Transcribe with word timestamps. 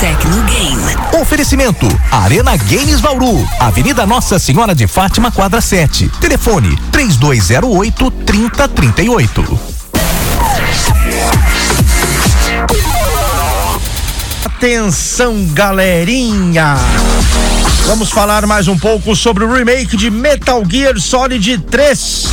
Tecnogame. 0.00 0.96
Oferecimento 1.20 1.86
Arena 2.12 2.56
Games 2.56 3.00
Vauru, 3.00 3.44
Avenida 3.58 4.06
Nossa 4.06 4.38
Senhora 4.38 4.72
de 4.72 4.86
Fátima, 4.86 5.32
quadra 5.32 5.60
7. 5.60 6.08
Telefone 6.20 6.78
3208 6.92 8.10
3038. 8.10 9.60
Atenção, 14.44 15.44
galerinha! 15.52 16.76
Vamos 17.86 18.10
falar 18.10 18.46
mais 18.46 18.68
um 18.68 18.78
pouco 18.78 19.16
sobre 19.16 19.42
o 19.44 19.52
remake 19.52 19.96
de 19.96 20.10
Metal 20.10 20.62
Gear 20.68 21.00
Solid 21.00 21.58
3. 21.58 22.24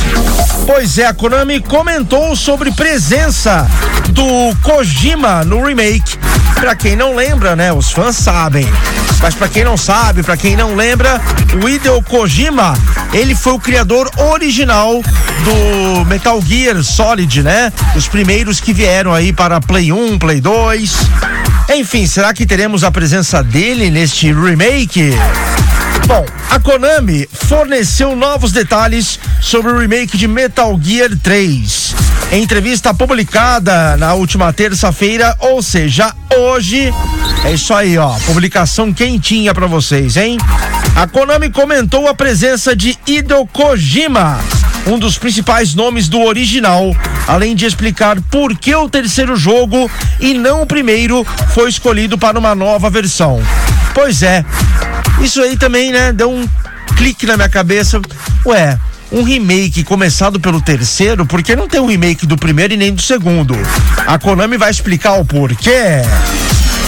Pois 0.66 0.98
é, 0.98 1.06
a 1.06 1.14
Konami 1.14 1.60
comentou 1.60 2.36
sobre 2.36 2.70
presença 2.70 3.66
do 4.10 4.54
Kojima 4.62 5.44
no 5.44 5.64
remake. 5.64 6.16
Pra 6.60 6.74
quem 6.74 6.96
não 6.96 7.14
lembra, 7.14 7.54
né? 7.54 7.72
Os 7.72 7.92
fãs 7.92 8.16
sabem. 8.16 8.66
Mas 9.22 9.34
pra 9.34 9.48
quem 9.48 9.64
não 9.64 9.76
sabe, 9.76 10.22
pra 10.22 10.36
quem 10.36 10.56
não 10.56 10.74
lembra, 10.74 11.20
o 11.62 11.68
Hideo 11.68 12.02
Kojima, 12.02 12.74
ele 13.12 13.34
foi 13.34 13.52
o 13.52 13.58
criador 13.58 14.10
original 14.16 15.02
do 15.44 16.04
Metal 16.06 16.40
Gear 16.42 16.82
Solid, 16.82 17.42
né? 17.42 17.72
Os 17.94 18.08
primeiros 18.08 18.60
que 18.60 18.72
vieram 18.72 19.12
aí 19.12 19.32
para 19.32 19.60
Play 19.60 19.92
1, 19.92 20.18
Play 20.18 20.40
2. 20.40 20.94
Enfim, 21.74 22.06
será 22.06 22.32
que 22.32 22.46
teremos 22.46 22.84
a 22.84 22.90
presença 22.90 23.42
dele 23.42 23.90
neste 23.90 24.32
remake? 24.32 25.12
Bom, 26.06 26.24
a 26.50 26.60
Konami 26.60 27.28
forneceu 27.32 28.14
novos 28.14 28.52
detalhes 28.52 29.18
sobre 29.40 29.72
o 29.72 29.78
remake 29.78 30.16
de 30.16 30.28
Metal 30.28 30.78
Gear 30.80 31.10
3. 31.22 32.05
Em 32.32 32.42
entrevista 32.42 32.92
publicada 32.92 33.96
na 33.96 34.14
última 34.14 34.52
terça-feira, 34.52 35.36
ou 35.38 35.62
seja, 35.62 36.12
hoje, 36.36 36.92
é 37.44 37.52
isso 37.52 37.72
aí, 37.72 37.96
ó, 37.96 38.10
publicação 38.26 38.92
quentinha 38.92 39.54
para 39.54 39.66
vocês, 39.66 40.16
hein? 40.16 40.36
A 40.96 41.06
Konami 41.06 41.50
comentou 41.50 42.08
a 42.08 42.14
presença 42.14 42.74
de 42.74 42.98
Hideo 43.06 43.46
Kojima, 43.46 44.40
um 44.86 44.98
dos 44.98 45.18
principais 45.18 45.74
nomes 45.74 46.08
do 46.08 46.20
original, 46.20 46.94
além 47.28 47.54
de 47.54 47.64
explicar 47.64 48.20
por 48.22 48.56
que 48.56 48.74
o 48.74 48.88
terceiro 48.88 49.36
jogo 49.36 49.90
e 50.18 50.34
não 50.34 50.62
o 50.62 50.66
primeiro 50.66 51.24
foi 51.54 51.68
escolhido 51.68 52.18
para 52.18 52.38
uma 52.38 52.54
nova 52.54 52.90
versão. 52.90 53.40
Pois 53.94 54.22
é, 54.22 54.44
isso 55.20 55.40
aí 55.40 55.56
também, 55.56 55.92
né, 55.92 56.12
deu 56.12 56.30
um 56.30 56.48
clique 56.96 57.26
na 57.26 57.36
minha 57.36 57.48
cabeça. 57.48 58.00
Ué, 58.44 58.78
um 59.10 59.22
remake 59.22 59.84
começado 59.84 60.40
pelo 60.40 60.60
terceiro, 60.60 61.24
por 61.24 61.42
que 61.42 61.54
não 61.54 61.68
tem 61.68 61.80
um 61.80 61.86
remake 61.86 62.26
do 62.26 62.36
primeiro 62.36 62.74
e 62.74 62.76
nem 62.76 62.92
do 62.92 63.02
segundo? 63.02 63.54
A 64.06 64.18
Konami 64.18 64.56
vai 64.56 64.70
explicar 64.70 65.14
o 65.14 65.24
porquê. 65.24 66.02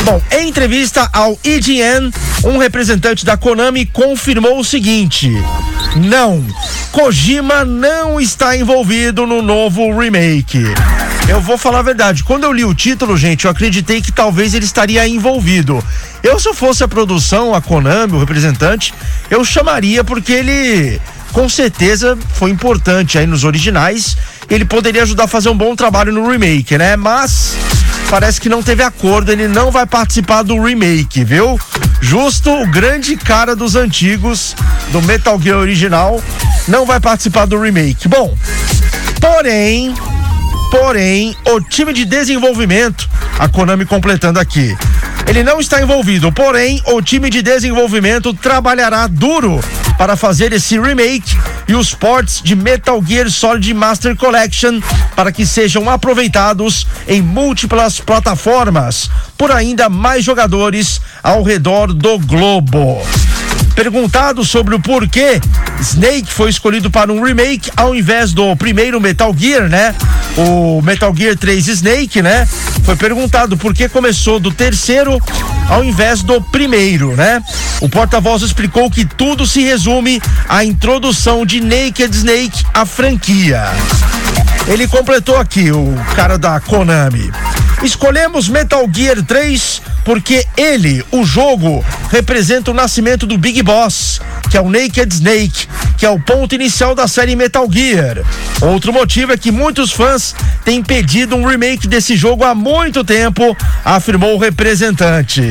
Bom, 0.05 0.23
em 0.31 0.49
entrevista 0.49 1.09
ao 1.13 1.39
IGN, 1.45 2.11
um 2.45 2.59
representante 2.59 3.25
da 3.25 3.37
Konami 3.37 3.85
confirmou 3.87 4.59
o 4.59 4.65
seguinte: 4.65 5.31
não, 5.97 6.45
Kojima 6.93 7.65
não 7.65 8.21
está 8.21 8.57
envolvido 8.57 9.27
no 9.27 9.43
novo 9.43 9.97
remake. 9.99 10.65
Eu 11.29 11.43
vou 11.43 11.59
falar 11.59 11.81
a 11.81 11.83
verdade, 11.83 12.25
quando 12.25 12.45
eu 12.45 12.53
li 12.53 12.65
o 12.65 12.75
título, 12.75 13.15
gente, 13.15 13.45
eu 13.45 13.51
acreditei 13.51 14.01
que 14.01 14.11
talvez 14.11 14.55
ele 14.55 14.65
estaria 14.65 15.07
envolvido. 15.07 15.85
Eu, 16.23 16.41
se 16.41 16.49
eu 16.49 16.55
fosse 16.55 16.83
a 16.83 16.89
produção, 16.89 17.55
a 17.55 17.61
Konami, 17.61 18.15
o 18.15 18.19
representante, 18.19 18.95
eu 19.31 19.45
chamaria 19.45 20.03
porque 20.03 20.33
ele 20.33 20.99
com 21.39 21.48
certeza 21.48 22.19
foi 22.34 22.50
importante 22.50 23.17
aí 23.17 23.25
nos 23.25 23.44
originais. 23.44 24.17
Ele 24.50 24.64
poderia 24.64 25.05
ajudar 25.05 25.25
a 25.25 25.28
fazer 25.28 25.48
um 25.48 25.56
bom 25.56 25.77
trabalho 25.77 26.12
no 26.12 26.28
remake, 26.28 26.77
né? 26.77 26.97
Mas 26.97 27.55
parece 28.11 28.41
que 28.41 28.48
não 28.48 28.61
teve 28.61 28.83
acordo, 28.83 29.31
ele 29.31 29.47
não 29.47 29.70
vai 29.70 29.86
participar 29.86 30.42
do 30.42 30.61
remake, 30.61 31.22
viu? 31.22 31.56
Justo 32.00 32.50
o 32.50 32.66
grande 32.66 33.14
cara 33.16 33.55
dos 33.55 33.77
antigos 33.77 34.56
do 34.91 35.00
Metal 35.03 35.41
Gear 35.41 35.59
original 35.59 36.20
não 36.66 36.84
vai 36.84 36.98
participar 36.98 37.47
do 37.47 37.61
remake. 37.61 38.09
Bom, 38.09 38.37
porém, 39.21 39.94
porém, 40.72 41.37
o 41.53 41.60
time 41.60 41.93
de 41.93 42.04
desenvolvimento, 42.04 43.09
a 43.38 43.48
Konami 43.48 43.87
completando 43.87 44.41
aqui, 44.41 44.77
ele 45.25 45.44
não 45.44 45.60
está 45.60 45.81
envolvido, 45.81 46.32
porém, 46.32 46.82
o 46.87 47.00
time 47.00 47.31
de 47.31 47.43
desenvolvimento 47.43 48.34
trabalhará 48.34 49.06
duro 49.06 49.60
para 49.98 50.16
fazer 50.16 50.53
esse 50.53 50.81
remake 50.81 51.36
e 51.66 51.75
os 51.75 51.92
ports 51.92 52.41
de 52.42 52.54
Metal 52.54 53.03
Gear 53.04 53.28
Solid 53.28 53.75
Master 53.75 54.16
Collection 54.16 54.81
para 55.16 55.32
que 55.32 55.44
sejam 55.44 55.91
aproveitados 55.91 56.86
em 57.09 57.20
múltiplas 57.20 57.98
plataformas 57.98 59.10
por 59.36 59.50
ainda 59.50 59.88
mais 59.88 60.25
jogadores 60.25 61.00
ao 61.22 61.42
redor 61.42 61.92
do 61.92 62.19
globo. 62.20 63.03
Perguntado 63.78 64.44
sobre 64.44 64.75
o 64.75 64.81
porquê 64.81 65.41
Snake 65.81 66.33
foi 66.33 66.50
escolhido 66.50 66.91
para 66.91 67.12
um 67.12 67.22
remake 67.22 67.71
ao 67.77 67.94
invés 67.94 68.33
do 68.33 68.56
primeiro 68.56 69.00
Metal 69.00 69.33
Gear, 69.33 69.69
né? 69.69 69.94
O 70.37 70.83
Metal 70.83 71.15
Gear 71.15 71.37
3 71.37 71.69
Snake, 71.69 72.21
né? 72.21 72.44
Foi 72.83 72.97
perguntado 72.97 73.56
por 73.56 73.72
que 73.72 73.89
começou 73.89 74.41
do 74.41 74.50
terceiro 74.50 75.22
ao 75.69 75.84
invés 75.84 76.25
do 76.25 76.43
primeiro, 76.43 77.15
né? 77.15 77.41
O 77.81 77.89
porta-voz 77.89 78.43
explicou 78.43 78.91
que 78.91 79.05
tudo 79.05 79.47
se 79.47 79.61
resume 79.62 80.21
à 80.49 80.65
introdução 80.65 81.47
de 81.47 81.60
Naked 81.60 82.12
Snake 82.16 82.65
à 82.75 82.84
franquia. 82.84 83.62
Ele 84.66 84.89
completou 84.89 85.37
aqui, 85.37 85.71
o 85.71 85.95
cara 86.16 86.37
da 86.37 86.59
Konami. 86.59 87.31
Escolhemos 87.83 88.49
Metal 88.49 88.89
Gear 88.93 89.22
3 89.22 89.83
porque 90.05 90.44
ele, 90.56 91.05
o 91.12 91.25
jogo, 91.25 91.84
representa 92.11 92.71
o 92.71 92.75
nascimento 92.75 93.27
do 93.27 93.39
Big 93.39 93.62
Boss, 93.62 94.21
que 94.50 94.56
é 94.56 94.61
o 94.61 94.71
Naked 94.71 95.12
Snake, 95.12 95.69
que 95.97 96.06
é 96.06 96.11
o 96.11 96.19
ponto 96.19 96.55
inicial 96.55 96.94
da 96.94 97.06
série 97.06 97.37
Metal 97.37 97.69
Gear. 97.71 98.25
Outro 98.61 98.93
motivo 98.93 99.33
é 99.33 99.37
que 99.37 99.53
muitos 99.53 99.93
fãs 99.93 100.34
têm 100.65 100.83
pedido 100.83 101.37
um 101.37 101.47
remake 101.47 101.87
desse 101.87 102.16
jogo 102.16 102.44
há 102.44 102.55
muito 102.55 103.05
tempo, 103.05 103.56
afirmou 103.84 104.34
o 104.34 104.39
representante. 104.39 105.43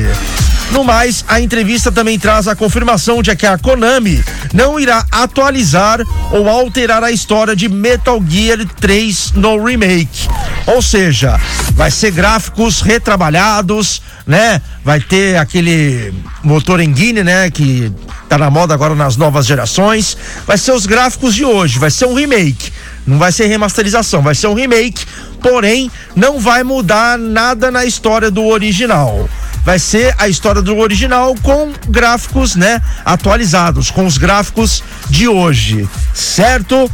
No 0.72 0.83
mais, 0.83 1.23
a 1.28 1.39
entrevista 1.39 1.91
também 1.91 2.19
traz 2.19 2.47
a 2.47 2.55
confirmação 2.55 3.22
de 3.22 3.35
que 3.35 3.45
a 3.45 3.57
Konami 3.57 4.23
não 4.53 4.79
irá 4.79 5.05
atualizar 5.11 6.01
ou 6.31 6.50
alterar 6.50 7.03
a 7.03 7.11
história 7.11 7.55
de 7.55 7.69
Metal 7.69 8.22
Gear 8.28 8.59
3 8.79 9.31
no 9.33 9.63
remake. 9.63 10.27
Ou 10.67 10.81
seja, 10.81 11.39
vai 11.72 11.89
ser 11.89 12.11
gráficos 12.11 12.81
retrabalhados, 12.81 14.01
né? 14.25 14.61
Vai 14.83 15.00
ter 15.00 15.38
aquele 15.38 16.13
motor 16.44 16.81
engine, 16.81 17.23
né? 17.23 17.50
Que 17.50 17.91
tá 18.27 18.38
na 18.38 18.50
moda 18.50 18.73
agora 18.73 18.94
nas 18.94 19.16
novas 19.16 19.45
gerações. 19.45 20.17
Vai 20.45 20.57
ser 20.57 20.73
os 20.73 20.85
gráficos 20.85 21.33
de 21.33 21.45
hoje, 21.45 21.79
vai 21.79 21.89
ser 21.89 22.06
um 22.06 22.13
remake. 22.13 22.73
Não 23.06 23.17
vai 23.17 23.31
ser 23.31 23.47
remasterização, 23.47 24.22
vai 24.22 24.35
ser 24.35 24.47
um 24.47 24.53
remake, 24.53 25.06
porém 25.41 25.89
não 26.13 26.41
vai 26.41 26.61
mudar 26.61 27.17
nada 27.17 27.72
na 27.72 27.85
história 27.85 28.29
do 28.29 28.45
original 28.45 29.29
vai 29.67 29.79
ser 29.79 30.16
a 30.17 30.29
história 30.29 30.61
do 30.61 30.78
original 30.78 31.35
com 31.44 31.73
gráficos, 31.89 32.55
né, 32.55 32.81
atualizados, 33.03 33.91
com 33.91 34.05
os 34.05 34.17
gráficos 34.17 34.81
de 35.09 35.28
hoje, 35.28 35.85
certo? 36.13 36.89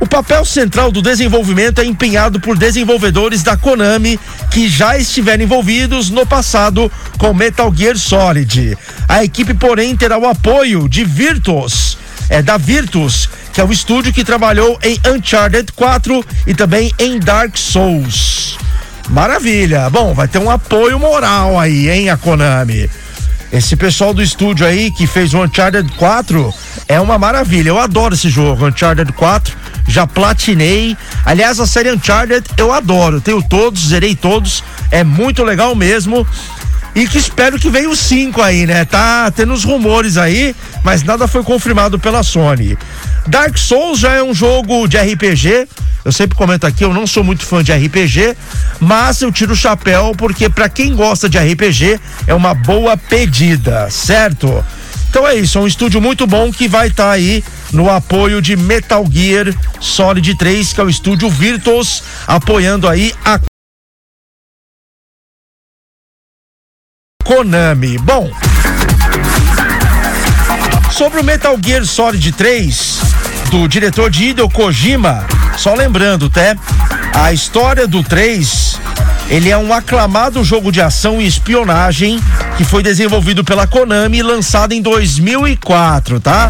O 0.00 0.06
papel 0.06 0.42
central 0.46 0.90
do 0.90 1.02
desenvolvimento 1.02 1.78
é 1.82 1.84
empenhado 1.84 2.40
por 2.40 2.56
desenvolvedores 2.56 3.42
da 3.42 3.54
Konami 3.54 4.18
que 4.50 4.66
já 4.66 4.96
estiveram 4.96 5.44
envolvidos 5.44 6.08
no 6.08 6.24
passado 6.24 6.90
com 7.18 7.34
Metal 7.34 7.70
Gear 7.76 7.98
Solid. 7.98 8.78
A 9.06 9.22
equipe, 9.22 9.52
porém, 9.52 9.94
terá 9.94 10.16
o 10.16 10.26
apoio 10.26 10.88
de 10.88 11.04
Virtus, 11.04 11.98
é 12.30 12.40
da 12.40 12.56
Virtus, 12.56 13.28
que 13.52 13.60
é 13.60 13.64
o 13.64 13.70
estúdio 13.70 14.10
que 14.10 14.24
trabalhou 14.24 14.78
em 14.82 14.98
Uncharted 15.06 15.70
4 15.72 16.24
e 16.46 16.54
também 16.54 16.90
em 16.98 17.18
Dark 17.18 17.58
Souls. 17.58 18.35
Maravilha. 19.08 19.88
Bom, 19.90 20.14
vai 20.14 20.26
ter 20.28 20.38
um 20.38 20.50
apoio 20.50 20.98
moral 20.98 21.58
aí, 21.58 21.88
hein, 21.88 22.10
a 22.10 22.16
Konami. 22.16 22.88
Esse 23.52 23.76
pessoal 23.76 24.12
do 24.12 24.22
estúdio 24.22 24.66
aí 24.66 24.90
que 24.90 25.06
fez 25.06 25.32
o 25.32 25.42
Uncharted 25.42 25.90
4 25.92 26.52
é 26.88 27.00
uma 27.00 27.16
maravilha. 27.16 27.68
Eu 27.68 27.78
adoro 27.78 28.14
esse 28.14 28.28
jogo, 28.28 28.66
Uncharted 28.66 29.12
4. 29.12 29.56
Já 29.88 30.06
platinei. 30.06 30.96
Aliás, 31.24 31.60
a 31.60 31.66
série 31.66 31.92
Uncharted 31.92 32.44
eu 32.56 32.72
adoro. 32.72 33.20
Tenho 33.20 33.40
todos, 33.42 33.88
zerei 33.88 34.16
todos. 34.16 34.64
É 34.90 35.04
muito 35.04 35.44
legal 35.44 35.74
mesmo. 35.74 36.26
E 36.96 37.06
que 37.06 37.18
espero 37.18 37.58
que 37.58 37.68
venha 37.68 37.90
o 37.90 37.94
5 37.94 38.40
aí, 38.40 38.64
né? 38.66 38.86
Tá 38.86 39.30
tendo 39.30 39.52
os 39.52 39.64
rumores 39.64 40.16
aí, 40.16 40.56
mas 40.82 41.02
nada 41.02 41.28
foi 41.28 41.42
confirmado 41.42 41.98
pela 41.98 42.22
Sony. 42.22 42.74
Dark 43.26 43.58
Souls 43.58 44.00
já 44.00 44.14
é 44.14 44.22
um 44.22 44.32
jogo 44.32 44.88
de 44.88 44.96
RPG. 44.96 45.68
Eu 46.02 46.10
sempre 46.10 46.38
comento 46.38 46.66
aqui, 46.66 46.84
eu 46.84 46.94
não 46.94 47.06
sou 47.06 47.22
muito 47.22 47.44
fã 47.44 47.62
de 47.62 47.70
RPG, 47.70 48.34
mas 48.80 49.20
eu 49.20 49.30
tiro 49.30 49.52
o 49.52 49.56
chapéu 49.56 50.14
porque 50.16 50.48
para 50.48 50.70
quem 50.70 50.94
gosta 50.94 51.28
de 51.28 51.36
RPG 51.36 52.00
é 52.26 52.32
uma 52.32 52.54
boa 52.54 52.96
pedida, 52.96 53.90
certo? 53.90 54.64
Então 55.10 55.28
é 55.28 55.34
isso, 55.34 55.58
é 55.58 55.60
um 55.60 55.66
estúdio 55.66 56.00
muito 56.00 56.26
bom 56.26 56.50
que 56.50 56.66
vai 56.66 56.88
estar 56.88 57.06
tá 57.06 57.10
aí 57.10 57.44
no 57.72 57.90
apoio 57.90 58.40
de 58.40 58.56
Metal 58.56 59.04
Gear 59.10 59.54
Solid 59.80 60.34
3, 60.34 60.72
que 60.72 60.80
é 60.80 60.84
o 60.84 60.88
estúdio 60.88 61.28
Virtus, 61.28 62.02
apoiando 62.26 62.88
aí 62.88 63.12
a 63.22 63.38
Konami. 67.26 67.98
Bom, 67.98 68.30
sobre 70.92 71.20
o 71.20 71.24
Metal 71.24 71.58
Gear 71.60 71.84
Solid 71.84 72.30
3, 72.30 73.00
do 73.50 73.66
diretor 73.66 74.08
de 74.08 74.26
Hideo 74.26 74.48
Kojima, 74.48 75.26
só 75.56 75.74
lembrando, 75.74 76.30
tá? 76.30 76.56
A 77.12 77.32
história 77.32 77.88
do 77.88 78.04
3 78.04 78.78
ele 79.28 79.50
é 79.50 79.58
um 79.58 79.74
aclamado 79.74 80.44
jogo 80.44 80.70
de 80.70 80.80
ação 80.80 81.20
e 81.20 81.26
espionagem 81.26 82.20
que 82.56 82.64
foi 82.64 82.80
desenvolvido 82.80 83.42
pela 83.42 83.66
Konami 83.66 84.18
e 84.18 84.22
lançado 84.22 84.72
em 84.72 84.80
2004, 84.80 86.20
tá? 86.20 86.48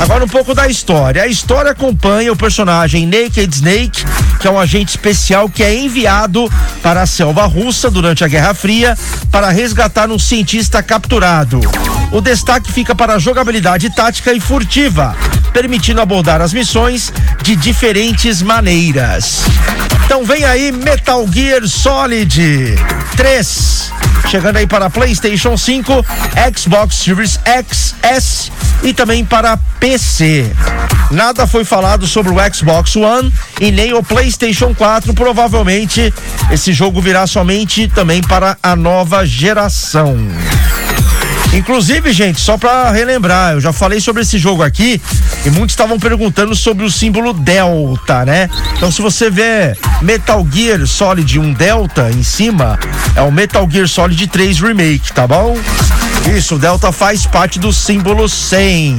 Agora 0.00 0.24
um 0.24 0.28
pouco 0.28 0.54
da 0.54 0.66
história. 0.66 1.22
A 1.22 1.26
história 1.26 1.72
acompanha 1.72 2.32
o 2.32 2.36
personagem 2.36 3.06
Naked 3.06 3.54
Snake, 3.54 4.02
que 4.40 4.48
é 4.48 4.50
um 4.50 4.58
agente 4.58 4.88
especial 4.88 5.46
que 5.46 5.62
é 5.62 5.74
enviado 5.74 6.50
para 6.82 7.02
a 7.02 7.06
selva 7.06 7.44
russa 7.44 7.90
durante 7.90 8.24
a 8.24 8.28
Guerra 8.28 8.54
Fria 8.54 8.96
para 9.30 9.50
resgatar 9.50 10.10
um 10.10 10.18
cientista 10.18 10.82
capturado. 10.82 11.60
O 12.10 12.22
destaque 12.22 12.72
fica 12.72 12.94
para 12.94 13.14
a 13.14 13.18
jogabilidade 13.18 13.94
tática 13.94 14.32
e 14.32 14.40
furtiva, 14.40 15.14
permitindo 15.52 16.00
abordar 16.00 16.40
as 16.40 16.54
missões 16.54 17.12
de 17.42 17.54
diferentes 17.54 18.40
maneiras. 18.40 19.42
Então 20.06 20.24
vem 20.24 20.44
aí 20.44 20.72
Metal 20.72 21.24
Gear 21.30 21.68
Solid 21.68 22.74
3. 23.16 23.99
Chegando 24.28 24.56
aí 24.56 24.66
para 24.66 24.90
PlayStation 24.90 25.56
5, 25.56 26.04
Xbox 26.56 26.96
Series 26.96 27.40
X, 27.44 27.94
S 28.02 28.52
e 28.82 28.92
também 28.92 29.24
para 29.24 29.56
PC. 29.78 30.52
Nada 31.10 31.46
foi 31.46 31.64
falado 31.64 32.06
sobre 32.06 32.32
o 32.32 32.54
Xbox 32.54 32.94
One 32.96 33.32
e 33.60 33.70
nem 33.72 33.92
o 33.92 34.02
PlayStation 34.02 34.74
4. 34.74 35.12
Provavelmente 35.14 36.12
esse 36.50 36.72
jogo 36.72 37.00
virá 37.00 37.26
somente 37.26 37.88
também 37.88 38.20
para 38.20 38.56
a 38.62 38.76
nova 38.76 39.26
geração. 39.26 40.16
Inclusive, 41.52 42.12
gente, 42.12 42.40
só 42.40 42.56
para 42.56 42.90
relembrar, 42.92 43.54
eu 43.54 43.60
já 43.60 43.72
falei 43.72 44.00
sobre 44.00 44.22
esse 44.22 44.38
jogo 44.38 44.62
aqui 44.62 45.02
e 45.44 45.50
muitos 45.50 45.72
estavam 45.72 45.98
perguntando 45.98 46.54
sobre 46.54 46.84
o 46.84 46.90
símbolo 46.90 47.32
Delta, 47.32 48.24
né? 48.24 48.48
Então, 48.76 48.90
se 48.90 49.02
você 49.02 49.28
vê 49.28 49.76
Metal 50.00 50.46
Gear 50.50 50.86
Solid 50.86 51.38
1 51.38 51.52
Delta 51.54 52.08
em 52.10 52.22
cima, 52.22 52.78
é 53.16 53.22
o 53.22 53.32
Metal 53.32 53.68
Gear 53.68 53.88
Solid 53.88 54.24
3 54.28 54.60
Remake, 54.60 55.12
tá 55.12 55.26
bom? 55.26 55.58
Isso, 56.36 56.54
o 56.54 56.58
Delta 56.58 56.92
faz 56.92 57.26
parte 57.26 57.58
do 57.58 57.72
símbolo 57.72 58.28
100. 58.28 58.98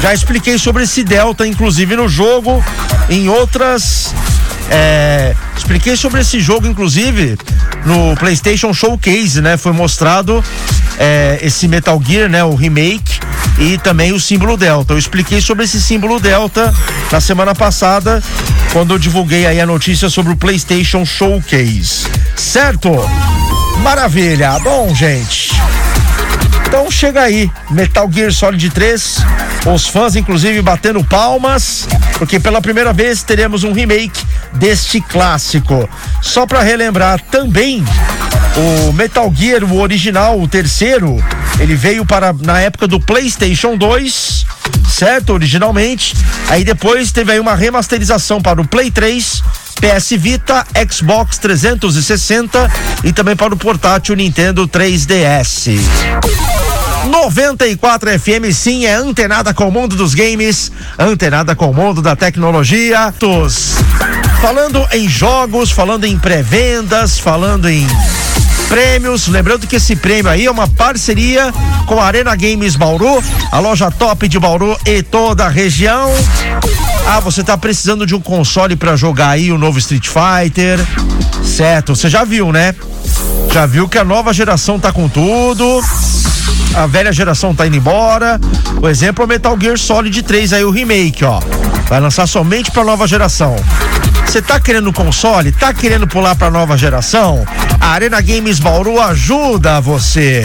Já 0.00 0.14
expliquei 0.14 0.58
sobre 0.58 0.84
esse 0.84 1.02
Delta, 1.02 1.44
inclusive 1.44 1.96
no 1.96 2.08
jogo, 2.08 2.64
em 3.10 3.28
outras 3.28 4.14
é, 4.70 5.34
expliquei 5.56 5.96
sobre 5.96 6.20
esse 6.20 6.40
jogo, 6.40 6.66
inclusive, 6.66 7.36
no 7.84 8.14
PlayStation 8.16 8.72
Showcase, 8.72 9.40
né? 9.40 9.56
Foi 9.56 9.72
mostrado 9.72 10.42
é, 10.98 11.38
esse 11.42 11.68
Metal 11.68 12.00
Gear, 12.04 12.28
né? 12.28 12.44
O 12.44 12.54
remake 12.54 13.20
e 13.58 13.78
também 13.78 14.12
o 14.12 14.20
símbolo 14.20 14.56
Delta. 14.56 14.92
Eu 14.92 14.98
expliquei 14.98 15.40
sobre 15.40 15.64
esse 15.64 15.80
símbolo 15.80 16.18
Delta 16.18 16.74
na 17.10 17.20
semana 17.20 17.54
passada, 17.54 18.22
quando 18.72 18.94
eu 18.94 18.98
divulguei 18.98 19.46
aí 19.46 19.60
a 19.60 19.66
notícia 19.66 20.08
sobre 20.08 20.32
o 20.32 20.36
PlayStation 20.36 21.04
Showcase. 21.04 22.06
Certo? 22.36 22.90
Maravilha. 23.82 24.58
Bom, 24.60 24.94
gente. 24.94 25.52
Então 26.74 26.90
chega 26.90 27.22
aí, 27.22 27.48
Metal 27.70 28.10
Gear 28.10 28.32
Solid 28.32 28.68
3. 28.68 29.18
Os 29.72 29.86
fãs, 29.86 30.16
inclusive, 30.16 30.60
batendo 30.60 31.04
palmas, 31.04 31.86
porque 32.18 32.40
pela 32.40 32.60
primeira 32.60 32.92
vez 32.92 33.22
teremos 33.22 33.62
um 33.62 33.72
remake 33.72 34.20
deste 34.54 35.00
clássico. 35.00 35.88
Só 36.20 36.48
para 36.48 36.62
relembrar 36.62 37.20
também, 37.30 37.84
o 38.88 38.92
Metal 38.92 39.32
Gear, 39.32 39.62
o 39.62 39.78
original, 39.78 40.40
o 40.40 40.48
terceiro, 40.48 41.24
ele 41.60 41.76
veio 41.76 42.04
para 42.04 42.32
na 42.32 42.58
época 42.58 42.88
do 42.88 42.98
PlayStation 42.98 43.76
2, 43.76 44.44
certo? 44.88 45.32
Originalmente. 45.32 46.16
Aí 46.48 46.64
depois 46.64 47.12
teve 47.12 47.30
aí 47.30 47.38
uma 47.38 47.54
remasterização 47.54 48.42
para 48.42 48.60
o 48.60 48.66
Play 48.66 48.90
3. 48.90 49.44
PS 49.74 50.10
Vita, 50.18 50.66
Xbox 50.90 51.38
360 51.38 52.70
e 53.04 53.12
também 53.12 53.36
para 53.36 53.54
o 53.54 53.56
portátil 53.56 54.16
Nintendo 54.16 54.66
3DS. 54.66 55.78
94 57.06 58.18
FM, 58.18 58.52
sim, 58.52 58.86
é 58.86 58.94
antenada 58.94 59.52
com 59.52 59.68
o 59.68 59.72
mundo 59.72 59.94
dos 59.94 60.14
games, 60.14 60.72
antenada 60.98 61.54
com 61.54 61.70
o 61.70 61.74
mundo 61.74 62.00
da 62.00 62.16
tecnologia. 62.16 63.12
Falando 64.40 64.86
em 64.92 65.08
jogos, 65.08 65.70
falando 65.70 66.04
em 66.04 66.18
pré-vendas, 66.18 67.18
falando 67.18 67.68
em 67.68 67.86
prêmios. 68.64 69.28
Lembrando 69.28 69.66
que 69.66 69.76
esse 69.76 69.96
prêmio 69.96 70.30
aí 70.30 70.46
é 70.46 70.50
uma 70.50 70.68
parceria 70.68 71.52
com 71.86 72.00
a 72.00 72.04
Arena 72.04 72.34
Games 72.34 72.76
Bauru, 72.76 73.22
a 73.50 73.58
loja 73.58 73.90
top 73.90 74.28
de 74.28 74.38
Bauru 74.38 74.76
e 74.86 75.02
toda 75.02 75.46
a 75.46 75.48
região. 75.48 76.10
Ah, 77.06 77.20
você 77.20 77.42
está 77.42 77.56
precisando 77.56 78.06
de 78.06 78.14
um 78.14 78.20
console 78.20 78.76
para 78.76 78.96
jogar 78.96 79.30
aí 79.30 79.52
o 79.52 79.58
novo 79.58 79.78
Street 79.78 80.06
Fighter. 80.06 80.78
Certo, 81.44 81.94
você 81.94 82.08
já 82.08 82.24
viu, 82.24 82.52
né? 82.52 82.74
Já 83.52 83.66
viu 83.66 83.88
que 83.88 83.98
a 83.98 84.04
nova 84.04 84.32
geração 84.32 84.80
tá 84.80 84.92
com 84.92 85.08
tudo. 85.08 85.82
A 86.74 86.86
velha 86.86 87.12
geração 87.12 87.54
tá 87.54 87.66
indo 87.66 87.76
embora. 87.76 88.40
O 88.80 88.88
exemplo 88.88 89.22
é 89.22 89.26
o 89.26 89.28
Metal 89.28 89.56
Gear 89.60 89.78
Solid 89.78 90.22
3 90.22 90.52
aí 90.54 90.64
o 90.64 90.70
remake, 90.70 91.24
ó. 91.24 91.40
Vai 91.88 92.00
lançar 92.00 92.26
somente 92.26 92.70
para 92.70 92.82
nova 92.84 93.06
geração. 93.06 93.54
Você 94.26 94.42
tá 94.42 94.58
querendo 94.58 94.92
console? 94.92 95.52
Tá 95.52 95.72
querendo 95.72 96.06
pular 96.06 96.34
para 96.34 96.50
nova 96.50 96.76
geração? 96.76 97.46
A 97.80 97.88
Arena 97.88 98.20
Games 98.20 98.58
Bauru 98.58 99.00
ajuda 99.00 99.80
você. 99.80 100.44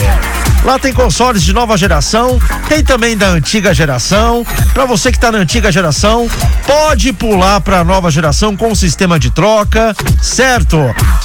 Lá 0.63 0.77
tem 0.77 0.93
consoles 0.93 1.41
de 1.41 1.53
nova 1.53 1.77
geração, 1.77 2.37
tem 2.67 2.83
também 2.83 3.17
da 3.17 3.29
antiga 3.29 3.73
geração. 3.73 4.45
Para 4.73 4.85
você 4.85 5.09
que 5.09 5.17
está 5.17 5.31
na 5.31 5.37
antiga 5.37 5.71
geração, 5.71 6.29
pode 6.67 7.13
pular 7.13 7.61
para 7.61 7.79
a 7.79 7.83
nova 7.83 8.11
geração 8.11 8.55
com 8.57 8.71
o 8.71 8.75
sistema 8.75 9.17
de 9.17 9.31
troca, 9.31 9.95
certo? 10.21 10.77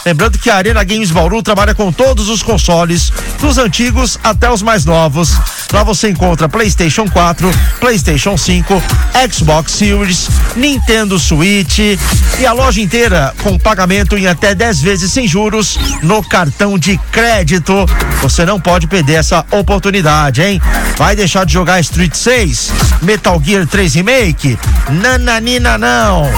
Lembrando 0.07 0.39
que 0.39 0.49
a 0.49 0.57
Arena 0.57 0.85
Games 0.85 1.11
Bauru 1.11 1.43
trabalha 1.43 1.75
com 1.75 1.91
todos 1.91 2.29
os 2.29 2.43
consoles, 2.43 3.13
dos 3.41 3.59
antigos 3.59 4.19
até 4.23 4.51
os 4.51 4.63
mais 4.63 4.85
novos. 4.85 5.37
Lá 5.73 5.83
você 5.83 6.09
encontra 6.09 6.49
PlayStation 6.49 7.09
4, 7.09 7.51
PlayStation 7.81 8.37
5, 8.37 8.83
Xbox 9.31 9.73
Series, 9.73 10.29
Nintendo 10.57 11.19
Switch 11.19 11.79
e 12.39 12.47
a 12.47 12.53
loja 12.53 12.81
inteira 12.81 13.35
com 13.43 13.59
pagamento 13.59 14.17
em 14.17 14.27
até 14.27 14.55
10 14.55 14.81
vezes 14.81 15.13
sem 15.13 15.27
juros 15.27 15.79
no 16.03 16.23
cartão 16.23 16.79
de 16.79 16.99
crédito. 17.11 17.87
Você 18.23 18.45
não 18.45 18.61
pode 18.61 18.87
perder 18.87 19.15
essa 19.15 19.45
oportunidade, 19.51 20.43
hein? 20.43 20.61
Vai 20.97 21.17
deixar 21.17 21.45
de 21.45 21.53
jogar 21.53 21.81
Street 21.81 22.15
6, 22.15 22.73
Metal 23.03 23.41
Gear 23.45 23.67
3 23.67 23.95
Remake? 23.95 24.59
Nananina 24.89 25.77
não. 25.77 26.31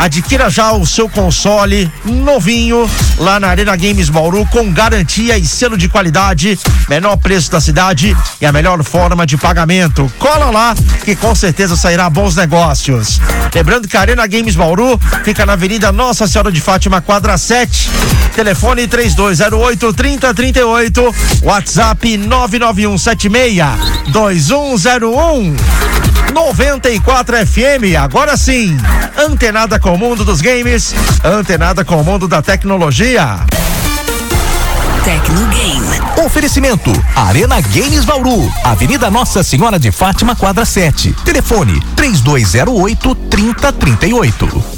Adquira 0.00 0.48
já 0.48 0.72
o 0.72 0.86
seu 0.86 1.10
console 1.10 1.92
novinho 2.06 2.90
lá 3.18 3.38
na 3.38 3.48
Arena 3.48 3.76
Games 3.76 4.08
Bauru 4.08 4.46
com 4.46 4.72
garantia 4.72 5.36
e 5.36 5.44
selo 5.44 5.76
de 5.76 5.90
qualidade, 5.90 6.58
menor 6.88 7.18
preço 7.18 7.50
da 7.50 7.60
cidade 7.60 8.16
e 8.40 8.46
a 8.46 8.50
melhor 8.50 8.82
forma 8.82 9.26
de 9.26 9.36
pagamento. 9.36 10.10
Cola 10.18 10.48
lá 10.48 10.74
que 11.04 11.14
com 11.14 11.34
certeza 11.34 11.76
sairá 11.76 12.08
bons 12.08 12.34
negócios. 12.34 13.20
Lembrando 13.54 13.86
que 13.86 13.94
a 13.94 14.00
Arena 14.00 14.26
Games 14.26 14.56
Bauru 14.56 14.98
fica 15.22 15.44
na 15.44 15.52
Avenida 15.52 15.92
Nossa 15.92 16.26
Senhora 16.26 16.50
de 16.50 16.62
Fátima, 16.62 17.02
quadra 17.02 17.36
7. 17.36 17.90
Telefone 18.34 18.88
3208 18.88 19.92
3038, 19.92 21.14
WhatsApp 21.42 22.16
99176 22.16 24.08
2101. 24.08 26.09
94 26.32 27.46
FM, 27.46 27.96
agora 28.00 28.36
sim. 28.36 28.76
Antenada 29.16 29.78
com 29.78 29.94
o 29.94 29.98
mundo 29.98 30.24
dos 30.24 30.40
games, 30.40 30.94
antenada 31.24 31.84
com 31.84 32.00
o 32.00 32.04
mundo 32.04 32.28
da 32.28 32.40
tecnologia. 32.40 33.40
Tecnogame. 35.04 36.24
Oferecimento: 36.24 36.92
Arena 37.16 37.60
Games 37.60 38.04
Bauru, 38.04 38.52
Avenida 38.62 39.10
Nossa 39.10 39.42
Senhora 39.42 39.78
de 39.78 39.90
Fátima, 39.90 40.36
quadra 40.36 40.64
7. 40.64 41.14
Telefone: 41.24 41.80
3208 41.96 43.14
3038. 43.14 44.70